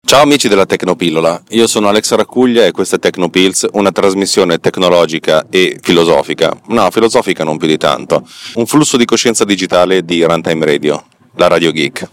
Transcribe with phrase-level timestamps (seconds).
[0.00, 5.46] Ciao amici della Tecnopillola, io sono Alex Raccuglia e questa è Tecnopills, una trasmissione tecnologica
[5.50, 10.64] e filosofica, no, filosofica non più di tanto, un flusso di coscienza digitale di Runtime
[10.64, 12.08] Radio, la Radio Geek.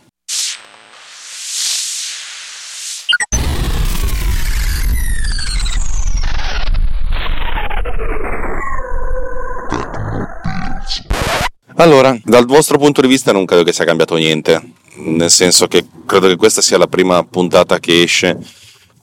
[11.76, 14.62] Allora, dal vostro punto di vista non credo che sia cambiato niente,
[14.98, 18.38] nel senso che credo che questa sia la prima puntata che esce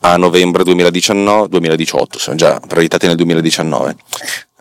[0.00, 3.96] a novembre 2019, 2018, siamo già proiettati nel 2019.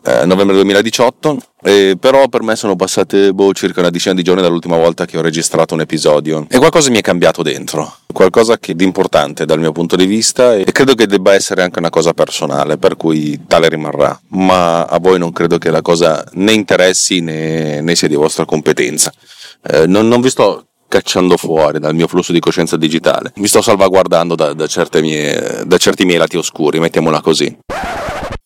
[0.04, 4.42] Eh, novembre 2018, eh, però per me sono passate boh, circa una decina di giorni
[4.42, 8.74] dall'ultima volta che ho registrato un episodio e qualcosa mi è cambiato dentro, qualcosa che
[8.74, 12.14] di importante dal mio punto di vista e credo che debba essere anche una cosa
[12.14, 17.20] personale, per cui tale rimarrà, ma a voi non credo che la cosa né interessi
[17.20, 19.14] né, né sia di vostra competenza.
[19.62, 23.62] Eh, non, non vi sto cacciando fuori dal mio flusso di coscienza digitale, mi sto
[23.62, 24.68] salvaguardando da, da,
[25.00, 27.58] mie, da certi miei lati oscuri, mettiamola così.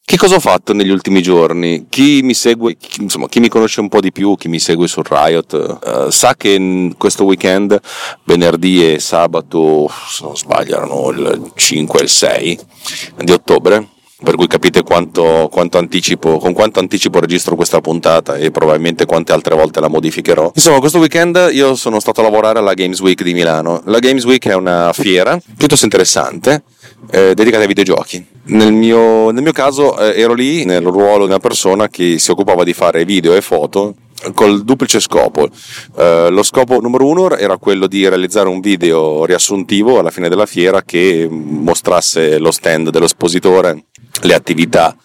[0.07, 1.87] Che cosa ho fatto negli ultimi giorni?
[1.89, 4.87] Chi mi segue, chi, insomma, chi mi conosce un po' di più, chi mi segue
[4.87, 7.81] su Riot, uh, sa che questo weekend,
[8.25, 12.59] venerdì e sabato, se non sbaglio, erano il 5 e il 6
[13.23, 13.94] di ottobre,
[14.25, 19.31] per cui capite quanto, quanto anticipo, con quanto anticipo registro questa puntata e probabilmente quante
[19.31, 20.51] altre volte la modificherò.
[20.53, 23.81] Insomma, questo weekend io sono stato a lavorare alla Games Week di Milano.
[23.85, 26.63] La Games Week è una fiera piuttosto interessante
[27.11, 28.25] eh, dedicata ai videogiochi.
[28.47, 32.31] Nel mio, nel mio caso eh, ero lì nel ruolo di una persona che si
[32.31, 33.93] occupava di fare video e foto
[34.33, 35.49] col duplice scopo.
[35.95, 40.45] Uh, lo scopo numero uno era quello di realizzare un video riassuntivo alla fine della
[40.45, 43.85] fiera che mostrasse lo stand dell'espositore,
[44.21, 44.95] le attività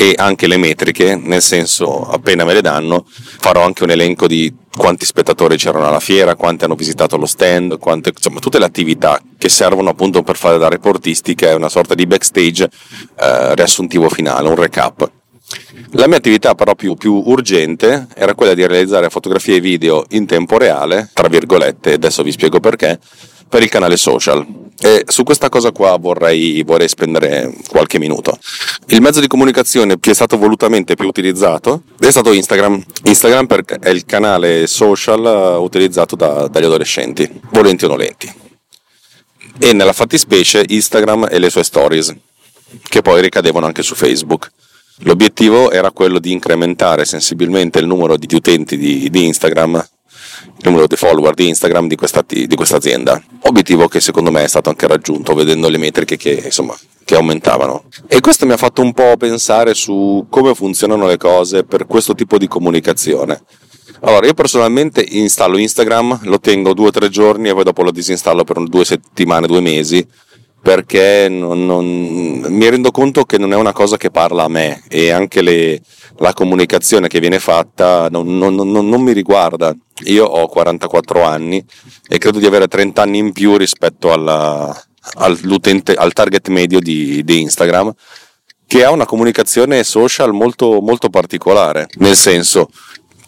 [0.00, 4.54] e anche le metriche, nel senso appena me le danno farò anche un elenco di
[4.76, 9.20] quanti spettatori c'erano alla fiera, quanti hanno visitato lo stand, quante, insomma tutte le attività
[9.36, 12.70] che servono appunto per fare la reportistica e una sorta di backstage
[13.20, 15.10] eh, riassuntivo finale, un recap.
[15.92, 20.26] La mia attività però più, più, urgente era quella di realizzare fotografie e video in
[20.26, 23.00] tempo reale, tra virgolette, adesso vi spiego perché,
[23.48, 24.46] per il canale social.
[24.80, 28.38] E su questa cosa qua vorrei, vorrei spendere qualche minuto.
[28.86, 32.82] Il mezzo di comunicazione che è stato volutamente più utilizzato è stato Instagram.
[33.04, 33.46] Instagram
[33.80, 38.32] è il canale social utilizzato da, dagli adolescenti, volenti o nolenti.
[39.58, 42.14] E nella fattispecie Instagram e le sue stories,
[42.88, 44.48] che poi ricadevano anche su Facebook.
[45.02, 49.84] L'obiettivo era quello di incrementare sensibilmente il numero di utenti di, di Instagram
[50.62, 53.22] numero di follower di Instagram di questa, di questa, azienda.
[53.42, 57.84] Obiettivo che secondo me è stato anche raggiunto vedendo le metriche che, insomma, che aumentavano.
[58.06, 62.14] E questo mi ha fatto un po' pensare su come funzionano le cose per questo
[62.14, 63.42] tipo di comunicazione.
[64.00, 67.90] Allora, io personalmente installo Instagram, lo tengo due o tre giorni e poi dopo lo
[67.90, 70.06] disinstallo per due settimane, due mesi
[70.60, 74.82] perché non, non, mi rendo conto che non è una cosa che parla a me
[74.88, 75.80] e anche le,
[76.18, 79.74] la comunicazione che viene fatta non, non, mi riguarda.
[80.04, 81.64] Io ho 44 anni
[82.08, 84.74] e credo di avere 30 anni in più rispetto alla,
[85.14, 87.92] al target medio di, di, Instagram,
[88.66, 92.68] che ha una comunicazione social molto, molto particolare, nel senso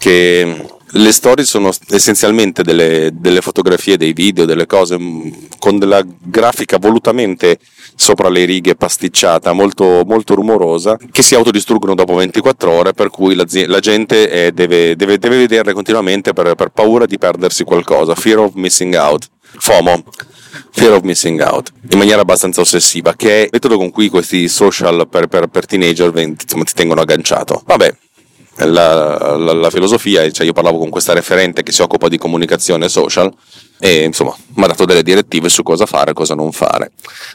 [0.01, 0.57] che
[0.93, 6.79] le storie sono essenzialmente delle, delle, fotografie, dei video, delle cose mm, con della grafica
[6.79, 7.59] volutamente
[7.95, 13.35] sopra le righe pasticciata, molto, molto rumorosa, che si autodistruggono dopo 24 ore, per cui
[13.35, 18.15] la, la gente è, deve, deve, deve, vederle continuamente per, per paura di perdersi qualcosa.
[18.15, 19.29] Fear of missing out.
[19.59, 20.03] FOMO.
[20.73, 24.49] Fear of Missing Out in maniera abbastanza ossessiva, che è il metodo con cui questi
[24.49, 27.63] social per, per, per teenager ti tengono agganciato.
[27.65, 27.95] Vabbè,
[28.67, 32.89] la, la, la filosofia, cioè io parlavo con questa referente che si occupa di comunicazione
[32.89, 33.33] social
[33.79, 36.93] e insomma mi ha dato delle direttive su cosa fare e cosa non fare.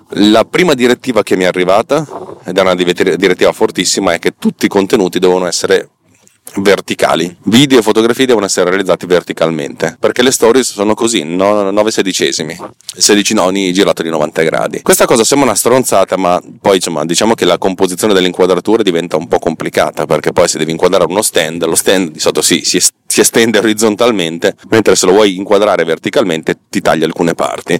[0.10, 2.06] La prima direttiva che mi è arrivata,
[2.45, 5.89] ed è una direttiva fortissima, è che tutti i contenuti devono essere
[6.57, 7.36] verticali.
[7.44, 12.57] Video e fotografie devono essere realizzati verticalmente, perché le stories sono così, 9 sedicesimi,
[12.96, 14.81] 16 noni girato di 90 gradi.
[14.81, 19.18] Questa cosa sembra una stronzata, ma poi insomma, diciamo che la composizione delle inquadrature diventa
[19.18, 22.62] un po' complicata, perché poi se devi inquadrare uno stand, lo stand di sotto sì,
[22.63, 27.80] si, si estende orizzontalmente, mentre se lo vuoi inquadrare verticalmente ti taglia alcune parti.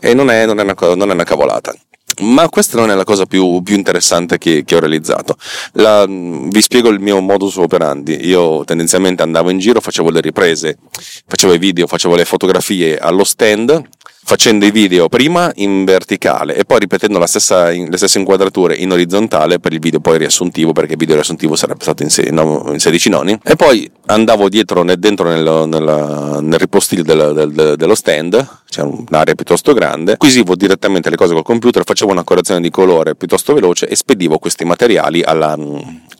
[0.00, 1.74] E non è, non è, una, non è una cavolata.
[2.22, 5.36] Ma questa non è la cosa più, più interessante che, che, ho realizzato.
[5.72, 8.26] La, vi spiego il mio modus operandi.
[8.26, 10.78] Io tendenzialmente andavo in giro, facevo le riprese,
[11.26, 13.88] facevo i video, facevo le fotografie allo stand
[14.24, 19.58] facendo i video prima in verticale e poi ripetendo stessa, le stesse inquadrature in orizzontale
[19.58, 22.78] per il video poi riassuntivo perché il video riassuntivo sarebbe stato in, se, no, in
[22.78, 27.94] 16 noni e poi andavo dietro nel, dentro nel, nel, nel ripostillo del, del, dello
[27.94, 32.70] stand c'è un'area piuttosto grande acquisivo direttamente le cose col computer facevo una correzione di
[32.70, 35.56] colore piuttosto veloce e spedivo questi materiali alla,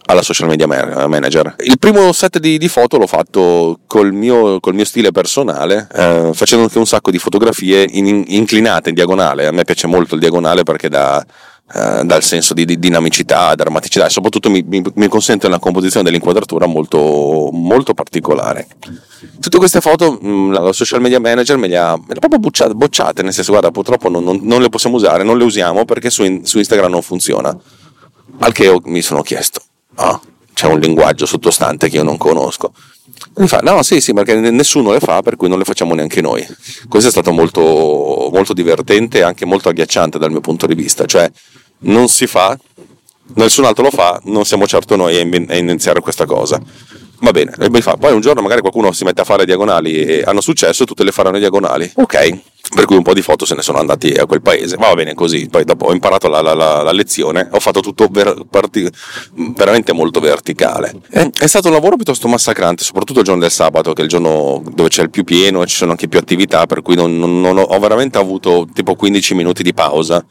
[0.06, 1.54] alla social media manager.
[1.58, 6.30] Il primo set di, di foto l'ho fatto col mio, col mio stile personale, eh,
[6.34, 9.46] facendo anche un sacco di fotografie in, inclinate in diagonale.
[9.46, 11.24] A me piace molto il diagonale perché dà,
[11.74, 15.58] eh, dà il senso di, di, dinamicità, drammaticità e soprattutto mi, mi, mi, consente una
[15.58, 18.66] composizione dell'inquadratura molto, molto particolare.
[19.40, 22.40] Tutte queste foto mm, la social media manager me le ha, me le ha proprio
[22.40, 25.84] bocciate, bocciate, nel senso guarda purtroppo non, non, non, le possiamo usare, non le usiamo
[25.84, 27.56] perché su, su Instagram non funziona.
[28.38, 29.60] Al che io mi sono chiesto,
[29.96, 30.20] ah,
[30.52, 32.72] c'è un linguaggio sottostante che io non conosco.
[33.36, 36.20] Mi fa, no, sì, sì, perché nessuno le fa, per cui non le facciamo neanche
[36.20, 36.46] noi.
[36.88, 41.06] Questo è stato molto, molto divertente e anche molto agghiacciante dal mio punto di vista,
[41.06, 41.30] cioè
[41.80, 42.58] non si fa,
[43.34, 46.60] nessun altro lo fa, non siamo certo noi a iniziare questa cosa.
[47.22, 47.52] Va bene,
[48.00, 51.12] poi un giorno magari qualcuno si mette a fare diagonali e hanno successo, tutte le
[51.12, 51.88] faranno diagonali.
[51.94, 52.40] Ok,
[52.74, 54.76] per cui un po' di foto se ne sono andati a quel paese.
[54.76, 57.78] Ma va bene così, poi dopo ho imparato la, la, la, la lezione, ho fatto
[57.78, 58.90] tutto ver- parti-
[59.54, 60.94] veramente molto verticale.
[61.10, 64.10] E, è stato un lavoro piuttosto massacrante, soprattutto il giorno del sabato, che è il
[64.10, 67.16] giorno dove c'è il più pieno e ci sono anche più attività, per cui non,
[67.16, 70.26] non, non ho, ho, veramente avuto tipo 15 minuti di pausa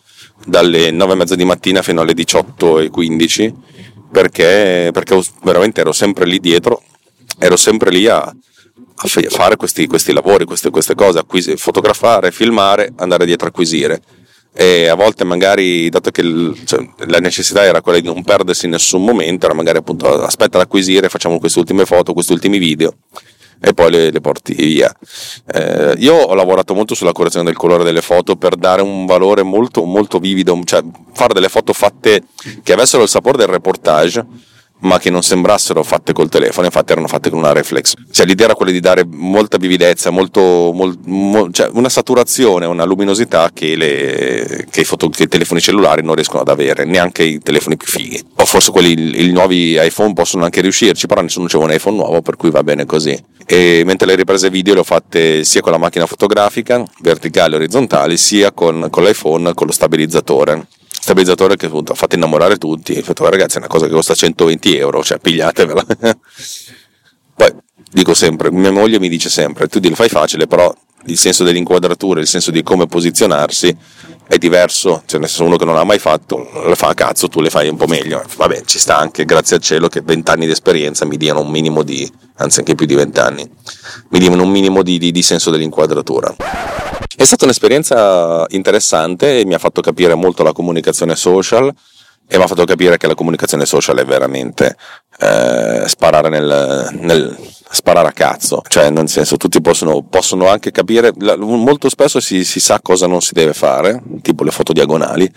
[0.46, 3.54] dalle 9 e mezza di mattina fino alle 18 e 15
[4.12, 6.84] perché, perché veramente ero sempre lì dietro,
[7.38, 8.34] ero sempre lì a
[9.04, 14.02] a fare questi, questi lavori, queste, queste cose, acquisire, fotografare, filmare, andare dietro a acquisire.
[14.54, 18.66] E a volte magari, dato che il, cioè, la necessità era quella di non perdersi
[18.66, 22.58] in nessun momento, era magari appunto aspetta ad acquisire, facciamo queste ultime foto, questi ultimi
[22.58, 22.94] video
[23.62, 24.94] e poi le, le porti via.
[25.54, 29.44] Eh, io ho lavorato molto sulla correzione del colore delle foto per dare un valore
[29.44, 32.24] molto, molto vivido, cioè fare delle foto fatte
[32.63, 34.25] che avessero il sapore del reportage
[34.81, 37.94] ma che non sembrassero fatte col telefono, infatti erano fatte con una reflex.
[38.12, 42.83] Cioè, l'idea era quella di dare molta vividezza, molto, mol, mol, cioè una saturazione, una
[42.83, 47.24] luminosità che, le, che, i foto, che, i telefoni cellulari non riescono ad avere, neanche
[47.24, 48.24] i telefoni più fighi.
[48.36, 52.22] O forse quelli, i nuovi iPhone possono anche riuscirci, però nessuno c'è un iPhone nuovo,
[52.22, 53.18] per cui va bene così.
[53.45, 57.57] E mentre le riprese video le ho fatte sia con la macchina fotografica, verticali e
[57.57, 60.68] orizzontali, sia con, con l'iPhone con lo stabilizzatore
[61.01, 62.94] stabilizzatore che appunto ha fatto innamorare tutti.
[62.94, 65.86] Ho detto, ragazzi, è una cosa che costa 120 euro, cioè pigliatevela.
[67.36, 67.53] Poi
[67.92, 70.74] dico sempre, mia moglie mi dice sempre, tu lo fai facile, però
[71.06, 73.75] il senso dell'inquadratura, il senso di come posizionarsi
[74.28, 77.28] è diverso, cioè nel senso uno che non l'ha mai fatto, le fa a cazzo,
[77.28, 78.24] tu le fai un po' meglio.
[78.38, 81.50] Vabbè, ci sta anche, grazie al cielo, che 20 anni di esperienza mi diano un
[81.50, 83.50] minimo di, anzi anche più di 20 anni,
[84.10, 86.34] mi diano un minimo di, di, di senso dell'inquadratura.
[87.14, 91.72] È stata un'esperienza interessante e mi ha fatto capire molto la comunicazione social
[92.28, 94.78] e mi ha fatto capire che la comunicazione social è veramente
[95.20, 97.38] eh, sparare, nel, nel,
[97.72, 102.60] sparare a cazzo, cioè nel senso tutti possono, possono anche capire, molto spesso si, si
[102.60, 105.32] sa cosa non si deve fare, tipo le foto diagonali,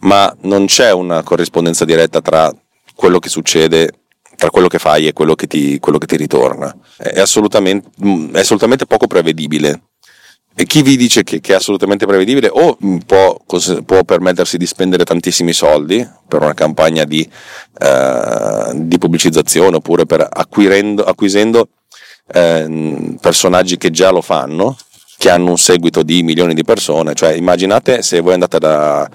[0.00, 2.54] ma non c'è una corrispondenza diretta tra
[2.94, 4.00] quello che succede
[4.36, 6.76] tra quello che fai e quello che ti, quello che ti ritorna.
[6.96, 7.88] È assolutamente,
[8.32, 9.82] è assolutamente poco prevedibile
[10.56, 13.36] e chi vi dice che, che, è assolutamente prevedibile o può,
[13.84, 17.28] può, permettersi di spendere tantissimi soldi per una campagna di,
[17.80, 21.68] eh, di pubblicizzazione oppure per acquisendo
[22.32, 24.76] eh, personaggi che già lo fanno,
[25.18, 27.14] che hanno un seguito di milioni di persone.
[27.14, 29.10] Cioè immaginate se voi andate da,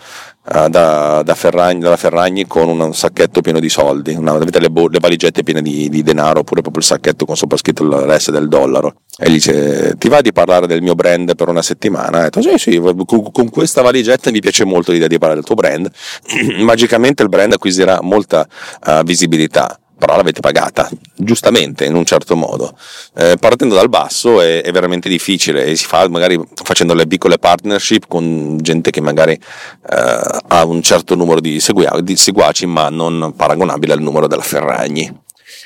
[0.49, 4.99] da, da Ferragni, dalla Ferragni con un sacchetto pieno di soldi, una, avete le, le,
[4.99, 9.01] valigette piene di, di, denaro oppure proprio il sacchetto con sopra scritto l'S del dollaro.
[9.17, 12.19] E gli dice ti va di parlare del mio brand per una settimana?
[12.19, 15.45] E detto sì sì, con, con questa valigetta mi piace molto l'idea di parlare del
[15.45, 15.89] tuo brand,
[16.59, 18.47] magicamente il brand acquisirà molta
[18.85, 22.75] uh, visibilità però l'avete pagata, giustamente in un certo modo.
[23.15, 27.37] Eh, partendo dal basso è, è, veramente difficile e si fa magari facendo le piccole
[27.37, 32.89] partnership con gente che magari eh, ha un certo numero di, segua- di seguaci ma
[32.89, 35.13] non paragonabile al numero della Ferragni.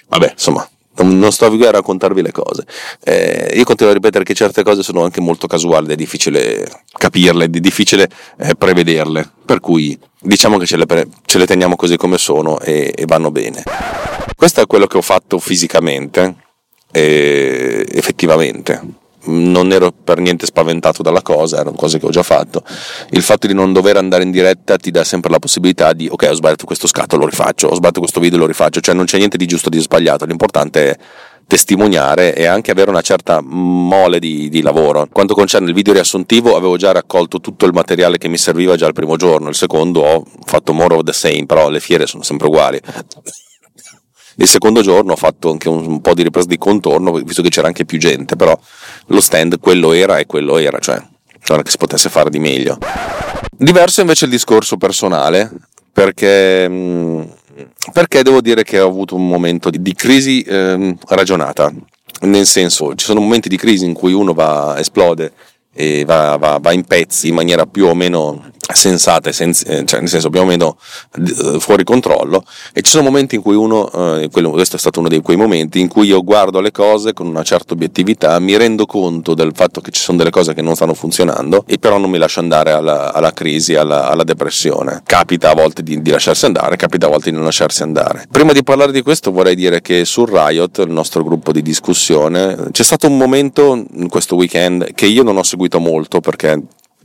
[0.08, 2.66] Vabbè, insomma, non, sto qui a raccontarvi le cose.
[3.04, 7.46] Eh, io continuo a ripetere che certe cose sono anche molto casuali, è difficile capirle,
[7.46, 8.10] è difficile
[8.40, 10.86] eh, prevederle, per cui diciamo che ce le,
[11.26, 13.64] ce le teniamo così come sono e, e, vanno bene.
[14.36, 16.36] Questo è quello che ho fatto fisicamente,
[16.92, 22.64] e effettivamente non ero per niente spaventato dalla cosa, erano cose che ho già fatto.
[23.12, 26.28] Il fatto di non dover andare in diretta ti dà sempre la possibilità di, ok,
[26.30, 29.18] ho sbagliato questo scatto, lo rifaccio, ho sbagliato questo video, lo rifaccio, cioè non c'è
[29.18, 30.98] niente di giusto o di sbagliato, l'importante è
[31.46, 35.08] testimoniare e anche avere una certa mole di, di, lavoro.
[35.12, 38.88] Quanto concerne il video riassuntivo, avevo già raccolto tutto il materiale che mi serviva già
[38.88, 42.24] il primo giorno, il secondo ho fatto more of the same, però le fiere sono
[42.24, 42.80] sempre uguali.
[44.38, 47.50] Il secondo giorno ho fatto anche un, un po' di riprese di contorno, visto che
[47.50, 48.58] c'era anche più gente, però
[49.08, 51.02] lo stand quello era e quello era, cioè
[51.48, 52.78] non è che si potesse fare di meglio.
[53.52, 55.52] Diverso invece il discorso personale,
[55.92, 57.22] perché, mm,
[57.92, 61.72] perché devo dire che ho avuto un momento di, di crisi eh, ragionata,
[62.22, 65.34] nel senso ci sono momenti di crisi in cui uno va, esplode
[65.74, 70.00] e va, va, va in pezzi in maniera più o meno sensate, senza, eh, cioè
[70.00, 70.78] nel senso più o meno
[71.18, 75.00] eh, fuori controllo e ci sono momenti in cui uno, eh, quello, questo è stato
[75.00, 78.56] uno di quei momenti in cui io guardo le cose con una certa obiettività, mi
[78.56, 81.98] rendo conto del fatto che ci sono delle cose che non stanno funzionando e però
[81.98, 85.02] non mi lascio andare alla, alla crisi, alla, alla, depressione.
[85.06, 88.28] Capita a volte di, di, lasciarsi andare, capita a volte di non lasciarsi andare.
[88.32, 92.70] Prima di parlare di questo vorrei dire che sul Riot, il nostro gruppo di discussione,
[92.72, 96.62] c'è stato un momento in questo weekend che io non ho seguito molto perché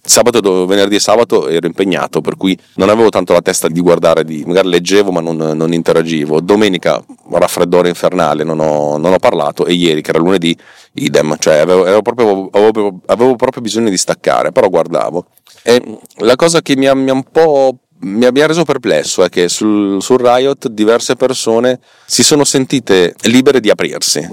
[0.09, 4.25] sabato, venerdì e sabato ero impegnato, per cui non avevo tanto la testa di guardare,
[4.25, 6.41] di, magari leggevo ma non, non interagivo.
[6.41, 10.57] Domenica raffreddore infernale, non ho, non ho, parlato e ieri, che era lunedì,
[10.95, 15.27] idem, cioè avevo, avevo, proprio, avevo, avevo proprio bisogno di staccare, però guardavo.
[15.63, 19.29] E la cosa che mi ha, mi ha un po' mi abbia reso perplesso è
[19.29, 24.27] che sul, sul, Riot diverse persone si sono sentite libere di aprirsi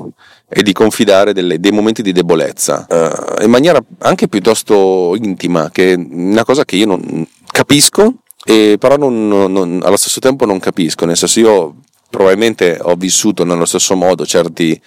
[0.48, 5.94] e di confidare delle, dei momenti di debolezza uh, in maniera anche piuttosto intima, che
[5.94, 10.60] è una cosa che io non capisco, e però non, non, allo stesso tempo non
[10.60, 11.76] capisco, nel senso io
[12.10, 14.82] probabilmente ho vissuto nello stesso modo certi cer-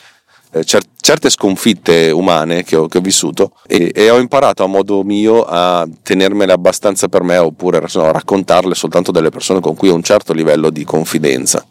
[0.65, 5.45] certe sconfitte umane che ho, che ho vissuto e, e, ho imparato a modo mio
[5.45, 10.03] a tenermele abbastanza per me oppure no, raccontarle soltanto delle persone con cui ho un
[10.03, 11.67] certo livello di confidenza.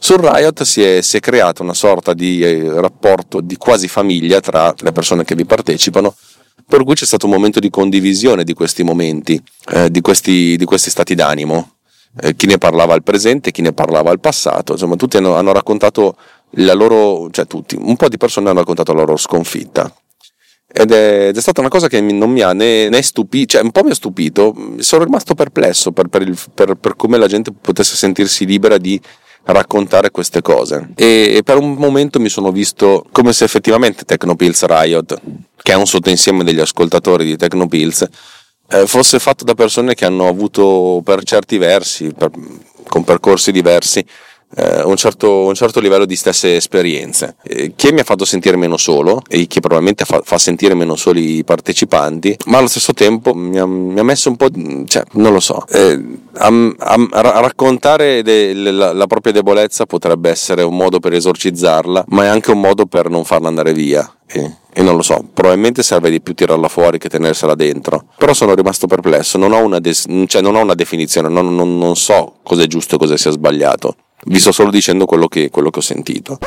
[0.00, 4.40] Sul Riot si è, si è creata una sorta di eh, rapporto di quasi famiglia
[4.40, 6.14] tra le persone che vi partecipano
[6.68, 10.64] per cui c'è stato un momento di condivisione di questi momenti, eh, di, questi, di,
[10.66, 11.76] questi, stati d'animo.
[12.20, 15.52] Eh, chi ne parlava al presente, chi ne parlava al passato, insomma tutti hanno, hanno
[15.52, 16.16] raccontato
[16.52, 19.92] la loro, cioè tutti, un po' di persone hanno raccontato la loro sconfitta.
[20.70, 23.62] Ed è, ed è, stata una cosa che non mi ha né, né stupito, cioè
[23.62, 27.26] un po' mi ha stupito, sono rimasto perplesso per, per, il, per, per, come la
[27.26, 29.00] gente potesse sentirsi libera di
[29.44, 30.90] raccontare queste cose.
[30.94, 35.20] E, e, per un momento mi sono visto come se effettivamente Technopills Riot,
[35.62, 38.06] che è un sottoinsieme degli ascoltatori di Technopills,
[38.70, 42.30] eh, fosse fatto da persone che hanno avuto per certi versi, per,
[42.86, 44.04] con percorsi diversi,
[44.56, 48.56] eh, un, certo, un, certo, livello di stesse esperienze, eh, che mi ha fatto sentire
[48.56, 52.94] meno solo e che probabilmente fa, fa, sentire meno soli i partecipanti, ma allo stesso
[52.94, 54.48] tempo mi ha, mi ha messo un po',
[54.86, 56.02] cioè, non lo so, eh,
[56.34, 62.04] a, a, a, raccontare de, la, la, propria debolezza potrebbe essere un modo per esorcizzarla,
[62.08, 64.10] ma è anche un modo per non farla andare via.
[64.30, 68.04] E, e non lo so, probabilmente serve di più tirarla fuori che tenersela dentro.
[68.16, 71.78] Però sono rimasto perplesso, non ho una, de- cioè non ho una definizione, non, non,
[71.78, 73.96] non so cosa è giusto e cosa sia sbagliato
[74.26, 76.38] vi sto solo dicendo quello che, quello che ho sentito.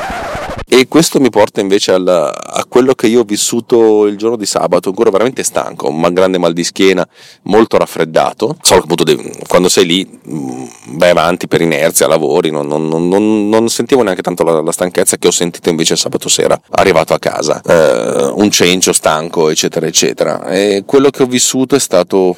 [0.68, 4.46] E questo mi porta invece al, a quello che io ho vissuto il giorno di
[4.46, 7.06] sabato, ancora veramente stanco, un grande mal di schiena,
[7.42, 8.56] molto raffreddato.
[8.62, 9.04] So che appunto
[9.48, 10.64] quando sei lì mm,
[10.96, 15.18] vai avanti per inerzia, lavori, non, non, non, non sentivo neanche tanto la, la, stanchezza
[15.18, 17.60] che ho sentito invece sabato sera, arrivato a casa.
[17.60, 20.46] Eh, un cencio stanco, eccetera, eccetera.
[20.46, 22.36] E quello che ho vissuto è stato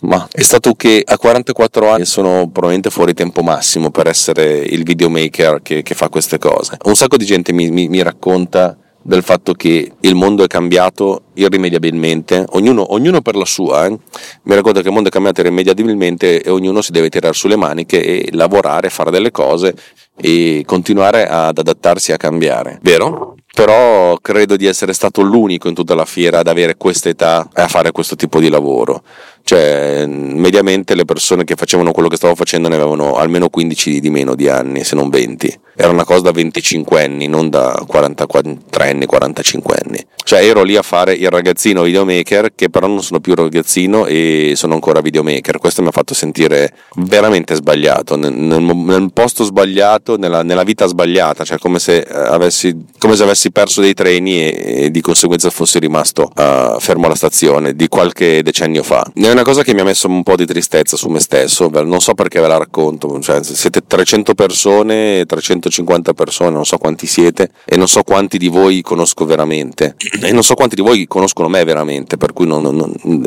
[0.00, 4.82] ma è stato che a 44 anni sono probabilmente fuori tempo massimo per essere il
[4.84, 6.76] videomaker che, che fa queste cose.
[6.84, 11.26] Un sacco di gente mi, mi, mi, racconta del fatto che il mondo è cambiato
[11.34, 13.90] irrimediabilmente, ognuno, ognuno per la sua, eh?
[13.90, 18.02] mi racconta che il mondo è cambiato irrimediabilmente e ognuno si deve tirare sulle maniche
[18.02, 19.74] e lavorare, fare delle cose
[20.16, 23.36] e continuare ad adattarsi a cambiare, vero?
[23.54, 27.62] Però credo di essere stato l'unico in tutta la fiera ad avere questa età e
[27.62, 29.02] a fare questo tipo di lavoro
[29.46, 34.10] Cioè, mediamente le persone che facevano quello che stavo facendo ne avevano almeno 15 di
[34.10, 35.60] meno di anni, se non 20.
[35.76, 40.04] Era una cosa da 25 anni, non da 43 anni, 45 anni.
[40.24, 44.54] Cioè, ero lì a fare il ragazzino videomaker, che però non sono più ragazzino e
[44.56, 45.58] sono ancora videomaker.
[45.58, 50.86] Questo mi ha fatto sentire veramente sbagliato, nel, nel, nel posto sbagliato, nella, nella, vita
[50.86, 55.50] sbagliata, cioè come se, avessi, come se avessi perso dei treni e, e di conseguenza
[55.50, 59.84] fossi rimasto uh, fermo alla stazione di qualche decennio fa una cosa che mi ha
[59.84, 63.42] messo un po' di tristezza su me stesso, non so perché ve la racconto, cioè,
[63.42, 68.80] siete 300 persone, 350 persone, non so quanti siete e non so quanti di voi
[68.80, 72.76] conosco veramente e non so quanti di voi conoscono me veramente, per cui non, non,
[72.76, 73.22] non,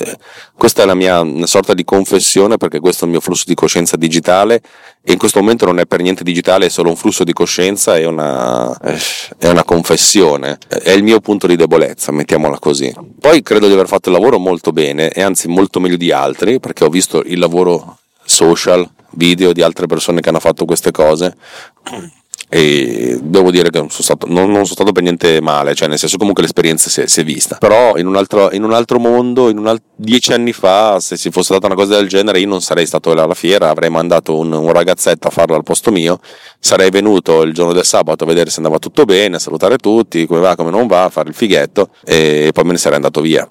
[0.56, 3.96] questa è la mia sorta di confessione perché questo è il mio flusso di coscienza
[3.96, 4.62] digitale
[5.02, 7.98] e in questo momento non è per niente digitale, è solo un flusso di coscienza
[7.98, 8.78] e una,
[9.38, 12.94] è una confessione, è il mio punto di debolezza, mettiamola così.
[13.20, 16.60] Poi credo di aver fatto il lavoro molto bene e anzi molto meglio di altri
[16.60, 21.36] perché ho visto il lavoro social, video di altre persone che hanno fatto queste cose
[22.50, 25.88] e devo dire che non sono stato, non, non sono stato per niente male, cioè
[25.88, 27.58] nel senso comunque l'esperienza si è, si è vista.
[27.58, 31.30] Però in un, altro, in un altro mondo, un alt- dieci anni fa, se si
[31.30, 34.52] fosse data una cosa del genere, io non sarei stato alla fiera, avrei mandato un,
[34.52, 36.20] un ragazzetto a farlo al posto mio,
[36.60, 40.26] sarei venuto il giorno del sabato a vedere se andava tutto bene, a salutare tutti,
[40.26, 43.22] come va, come non va, a fare il fighetto e poi me ne sarei andato
[43.22, 43.48] via.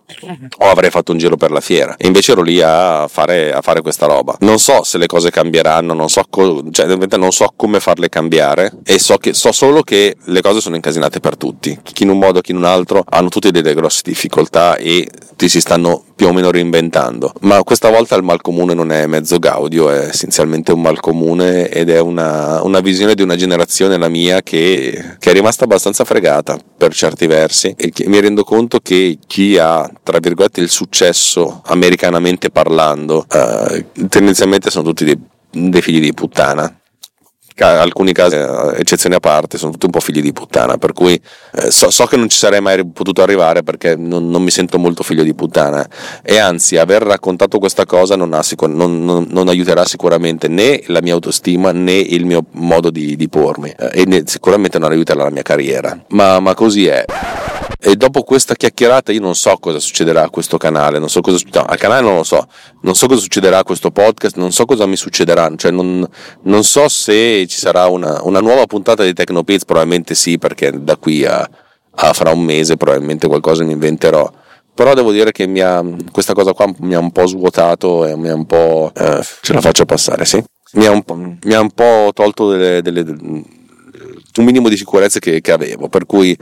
[0.58, 1.96] O avrei fatto un giro per la fiera.
[1.96, 4.36] E invece ero lì a fare, a fare questa roba.
[4.40, 8.72] Non so se le cose cambieranno, non so, co- cioè, non so come farle cambiare
[8.90, 12.18] e so, che, so solo che le cose sono incasinate per tutti, chi in un
[12.18, 16.28] modo, chi in un altro, hanno tutti delle grosse difficoltà e ti si stanno più
[16.28, 17.34] o meno reinventando.
[17.42, 21.68] Ma questa volta il mal comune non è mezzo gaudio, è essenzialmente un mal comune
[21.68, 26.04] ed è una, una visione di una generazione, la mia, che, che, è rimasta abbastanza
[26.04, 31.60] fregata per certi versi e mi rendo conto che chi ha, tra virgolette, il successo
[31.66, 36.77] americanamente parlando, eh, tendenzialmente sono tutti dei, dei figli di puttana
[37.64, 41.20] alcuni casi, eh, eccezioni a parte, sono tutti un po' figli di puttana, per cui
[41.54, 44.78] eh, so, so, che non ci sarei mai potuto arrivare perché non, non, mi sento
[44.78, 45.86] molto figlio di puttana
[46.22, 51.14] e anzi aver raccontato questa cosa non, sicur- non, non aiuterà sicuramente né la mia
[51.14, 55.30] autostima né il mio modo di, di pormi eh, e né, sicuramente non aiuterà la
[55.30, 57.04] mia carriera, ma, ma così è.
[57.80, 61.38] E dopo questa chiacchierata io non so cosa succederà a questo canale, non so cosa
[61.52, 62.48] no, al canale non lo so,
[62.82, 66.04] non so cosa succederà a questo podcast, non so cosa mi succederà, cioè non,
[66.42, 70.96] non so se ci sarà una, una nuova puntata di Tecnopiz, probabilmente sì, perché da
[70.96, 71.48] qui a,
[71.90, 74.28] a fra un mese probabilmente qualcosa mi inventerò
[74.78, 78.28] però devo dire che ha, questa cosa qua mi ha un po' svuotato e mi
[78.28, 78.92] ha un po'...
[78.94, 80.40] Eh, ce la faccio passare, sì?
[80.74, 85.40] Mi ha un po', ha un po tolto delle, delle, un minimo di sicurezze che,
[85.40, 86.36] che avevo, per cui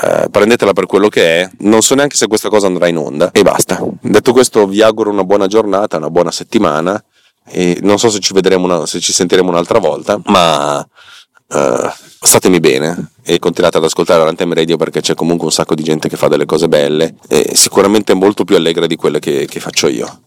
[0.00, 3.30] eh, prendetela per quello che è, non so neanche se questa cosa andrà in onda
[3.32, 3.84] e basta.
[4.00, 7.02] Detto questo vi auguro una buona giornata, una buona settimana
[7.44, 12.60] e non so se ci vedremo, una, se ci sentiremo un'altra volta, ma uh, statemi
[12.60, 16.16] bene e continuate ad ascoltare l'Anthem Radio perché c'è comunque un sacco di gente che
[16.16, 20.22] fa delle cose belle e sicuramente molto più allegra di quelle che, che faccio io.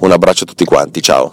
[0.00, 1.32] Un abbraccio a tutti quanti, ciao!